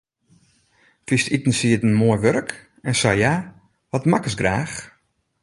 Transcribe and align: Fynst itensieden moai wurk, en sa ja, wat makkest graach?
Fynst 1.07 1.29
itensieden 1.37 1.93
moai 1.99 2.19
wurk, 2.23 2.49
en 2.89 2.95
sa 3.01 3.11
ja, 3.21 3.35
wat 3.91 4.09
makkest 4.11 4.39
graach? 4.41 4.75